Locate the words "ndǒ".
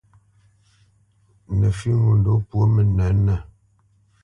2.19-2.33